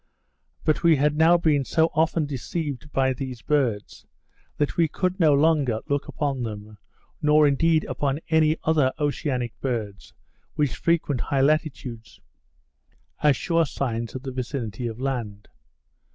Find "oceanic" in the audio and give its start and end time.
8.97-9.53